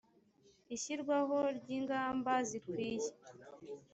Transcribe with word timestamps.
ishyirwaho 0.75 1.37
ry 1.57 1.67
ingamba 1.77 2.33
zikwiye 2.49 3.09